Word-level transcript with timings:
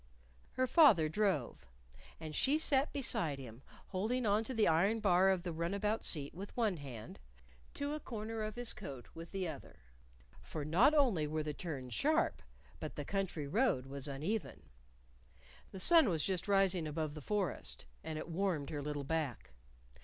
Her 0.53 0.65
father 0.65 1.07
drove. 1.07 1.69
And 2.19 2.35
she 2.35 2.57
sat 2.57 2.91
beside 2.91 3.37
him, 3.37 3.61
holding 3.89 4.25
on 4.25 4.43
to 4.45 4.53
the 4.55 4.67
iron 4.67 4.99
bar 4.99 5.29
of 5.29 5.43
the 5.43 5.53
runabout 5.53 6.03
seat 6.03 6.33
with 6.33 6.57
one 6.57 6.77
hand, 6.77 7.19
to 7.75 7.93
a 7.93 7.99
corner 7.99 8.41
of 8.41 8.55
his 8.55 8.73
coat 8.73 9.09
with 9.13 9.29
the 9.29 9.47
other; 9.47 9.77
for 10.41 10.65
not 10.65 10.95
only 10.95 11.27
were 11.27 11.43
the 11.43 11.53
turns 11.53 11.93
sharp 11.93 12.41
but 12.79 12.95
the 12.95 13.05
country 13.05 13.45
road 13.47 13.85
was 13.85 14.07
uneven. 14.07 14.63
The 15.69 15.79
sun 15.79 16.09
was 16.09 16.23
just 16.23 16.47
rising 16.47 16.87
above 16.87 17.13
the 17.13 17.21
forest, 17.21 17.85
and 18.03 18.17
it 18.17 18.27
warmed 18.27 18.71
her 18.71 18.81
little 18.81 19.03
back. 19.03 19.51